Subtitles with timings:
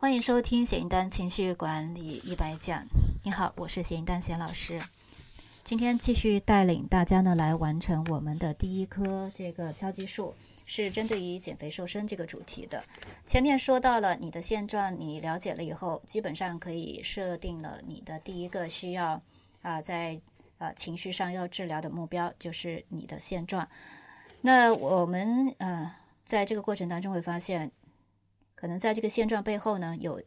[0.00, 2.82] 欢迎收听写音丹情绪管理一百讲。
[3.22, 4.80] 你好，我是写音丹贤老师。
[5.62, 10.34] 今天继续带领大家呢来完成我们的第一颗这个敲击术，
[10.64, 12.82] 是针对于减肥瘦身这个主题的。
[13.26, 19.20] 前面说到了你的现状，你了解了以后，基本上可以设定了你的第一个需要
[19.60, 20.18] 啊，在
[20.56, 23.68] 呃情绪上要治疗的目标，就是你的现状。
[24.40, 25.94] 那我们呃
[26.24, 27.70] 在这个过程当中会发现。
[28.60, 30.20] 可能在这个现状背后呢，有，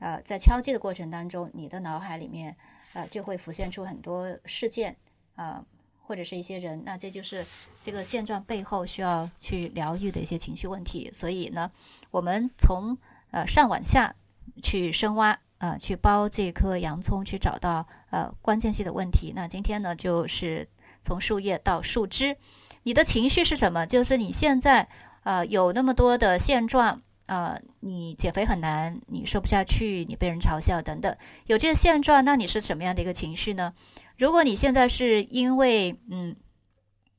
[0.00, 2.54] 呃，在敲击的过程当中，你的脑海里面，
[2.92, 4.94] 呃，就会浮现出很多事件，
[5.34, 5.64] 啊，
[6.02, 7.42] 或者是一些人，那这就是
[7.80, 11.10] 这个现状背后需要去疗愈的一些情绪问题。
[11.14, 11.70] 所以呢，
[12.10, 12.98] 我们从
[13.30, 14.14] 呃上往下
[14.62, 19.32] 去深挖，啊，去剥这颗洋葱，去找到呃关键性的问题。
[19.34, 20.68] 那今天呢，就是
[21.02, 22.36] 从树叶到树枝，
[22.82, 23.86] 你的情绪是什么？
[23.86, 24.86] 就是你现在
[25.22, 27.00] 呃有那么多的现状。
[27.30, 31.16] 呃，你减肥很难，你瘦不下去，你被人嘲笑等等，
[31.46, 33.72] 有这个现状，那你是什么样的一个情绪呢？
[34.18, 36.34] 如果你现在是因为嗯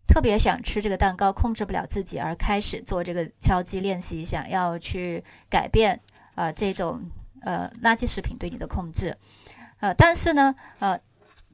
[0.06, 5.98] 特别想吃这个蛋糕，控制不了自己而开始做这个敲击练习，想要去改变
[6.36, 7.02] 啊这种
[7.44, 9.16] 呃垃圾食品对你的控制，
[9.80, 11.00] 呃，但是呢，呃。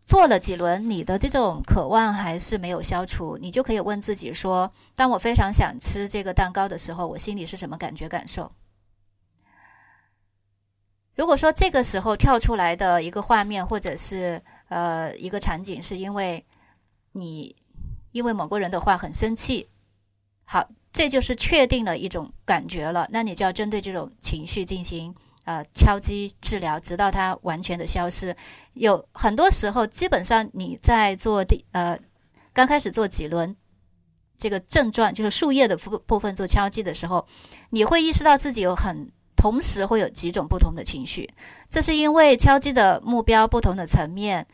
[0.08, 8.50] 做了几轮，你的这种渴望还是没有消除，你就可以问自己说：当我非常想吃这个蛋糕的时候，我心里是什么感觉感受？
[11.14, 16.46] 如果说这个时候跳出来的一个画面或者是呃一个场景，是因为
[17.12, 17.54] 你
[18.14, 19.68] 因为某个人的话很生气，
[20.46, 25.14] 好，这就是确定了一种感觉了，那你就要针对这种情绪进行。
[25.48, 28.36] 呃，敲击治疗，直到它完全的消失。
[28.74, 31.98] 有很多时候，基本上你在做第呃
[32.52, 33.56] 刚开始做几轮
[34.38, 37.26] 这个症状，就是树叶的部部分做敲击的时候，
[37.70, 41.30] 你会意识到自己有很同时会有几种不同的情绪。
[41.70, 44.46] 这是因为敲击的目标不同的层面，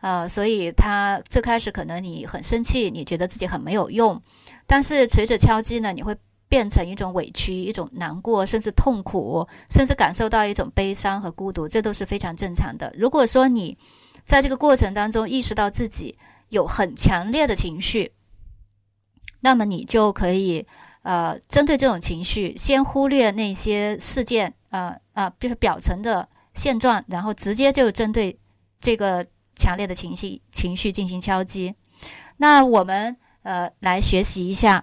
[0.00, 4.22] 呃，所以他最开始可能你很生气，你觉得自己很没有用，
[4.66, 6.16] 但是随着敲击呢，你会。
[6.48, 12.90] 变成一种委屈、一种难过，甚至痛苦，甚至感受到一种悲伤和孤独，这都是非常正常的。
[12.96, 13.76] 如果说你
[14.24, 16.16] 在这个过程当中意识到自己
[16.48, 18.12] 有很强烈的情绪，
[19.40, 20.66] 那么你就可以
[21.02, 28.38] 呃，针对这种情绪，先忽略那些事件，啊啊，就是表层的现状，然后直接就针对
[28.80, 31.74] 这个强烈的情绪情绪进行敲击。
[32.38, 34.82] 那我们呃来学习一下。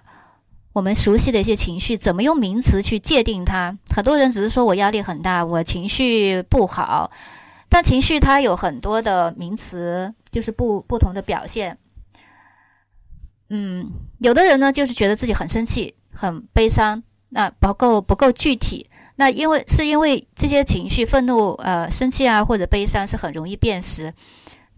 [0.76, 3.74] 我们熟悉的一些情绪，怎么用名词去界定它？
[3.88, 7.10] 很多人只是说我压力很大，我情绪不好，
[7.70, 11.78] 但情绪它有很多的名词，就是不不同的表现。
[13.48, 18.90] 嗯，有的人呢，就是觉得自己很生气、很悲伤，那不够不够具体。
[19.14, 24.12] 那因为是因为这些情绪，愤怒、呃，生气啊，或者悲伤是很容易辨识，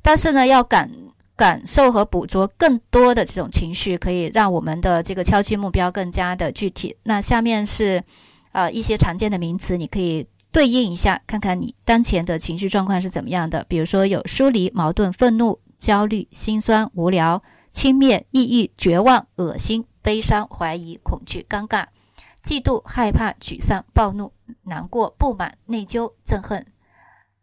[0.00, 0.88] 但是呢，要感。
[1.38, 6.96] 感受和捕捉更多的这种情绪，可以让我们的这个敲击目标更加的具体。
[7.04, 8.02] 那下面是，
[8.50, 13.64] 呃，一些常见的名词，你可以对应一下，看看你当前的情绪状况是怎么样的。
[13.68, 17.40] 比如说有疏离、矛盾、愤怒、焦虑、心酸、无聊、
[17.72, 21.86] 轻蔑、抑郁、绝望、恶心、悲伤、怀疑、恐惧、尴尬、
[22.42, 24.32] 嫉妒、害怕、沮丧、暴怒、
[24.64, 26.66] 难过、不满、内疚、憎恨、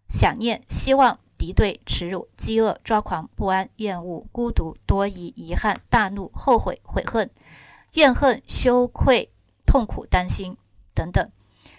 [0.09, 1.17] 想念、希望。
[1.45, 7.29] 敌对、耻辱、饥饿、抓狂、不安、厌恶、孤独、多疑、遗憾、大怒、后悔、悔恨、
[7.93, 9.29] 怨恨、羞愧、
[9.63, 10.57] 痛苦、担心
[10.95, 11.29] 等等。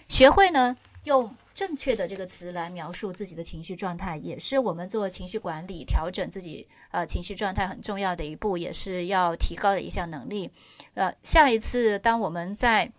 [0.07, 10.49] 学会呢，用正确的这个词来描述自己的情绪状态，也是我们做情绪管理、调整自己呃情绪状态很重要的一步，也是要提高的一项能力。
[10.93, 12.89] 呃，下一次当我们在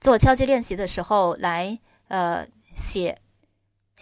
[0.00, 3.18] 做敲击练习的时候，来呃写。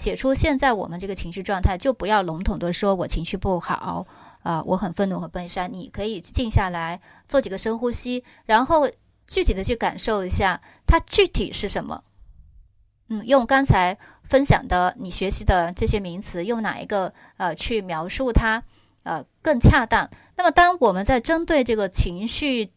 [0.01, 4.07] 写出现在我们这个情绪状态，就不要笼统的说我情绪不好
[4.43, 5.71] 啊，我很愤怒和悲伤。
[5.71, 8.89] 你可以静下来，做几个深呼吸，然后
[9.27, 12.03] 具体的去感受一下它具体是什么。
[13.11, 18.63] 嗯，用刚才分享的你学习的这些名词，用哪一个呃去描述它
[19.03, 20.09] 呃更恰当？
[20.37, 22.73] 那么当我们在针对这个情绪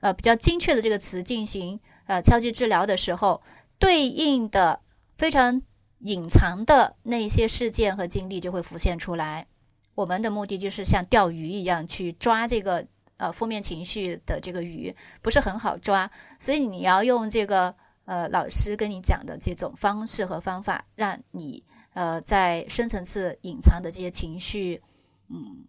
[0.00, 3.40] 呃比较精确的这个词进行呃敲击治疗的时候，
[3.78, 4.80] 对应的
[5.16, 5.62] 非常。
[6.00, 9.46] 隐藏的那些事件和经历就会浮现出来。
[9.94, 12.86] 我们的目的就是像钓鱼一样去抓这个
[13.16, 16.08] 呃负面情绪的这个鱼，不是很好抓，
[16.38, 17.74] 所以你要用这个
[18.04, 21.64] 呃老师跟你讲的这种方式和方法，让你
[21.94, 24.80] 呃在深层次隐藏的这些情绪，
[25.30, 25.64] 嗯，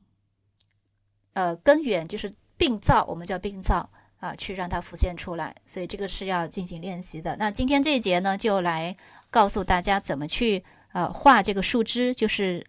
[1.33, 5.55] 呃根源就是病灶，我们叫病灶，啊，去让它浮现出来。
[5.65, 7.35] 所以这个是要进行练习的。
[7.37, 8.95] 那今天这一节呢，就来
[9.29, 10.63] 告诉大家怎么去
[10.93, 12.65] 呃画这个树枝，就是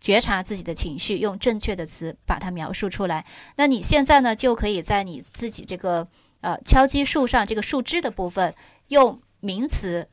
[0.00, 3.24] 觉察自己的情绪，用正确的词把它描述出来。
[3.56, 6.08] 那你现在呢，就可以在你自己这个
[6.40, 8.54] 呃敲击树上这个树枝的部分，
[8.88, 10.08] 用名词，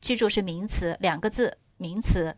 [0.00, 2.36] 记住是名词两个字，名词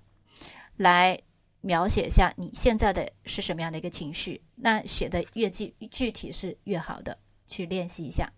[0.76, 1.18] 来。
[1.62, 8.32] 描写一下你现在的是什么样的一个情绪，那写的越具具体是越好的，去练习一下。